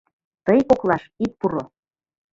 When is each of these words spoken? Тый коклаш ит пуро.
Тый 0.45 0.59
коклаш 0.69 1.03
ит 1.25 1.31
пуро. 1.39 1.63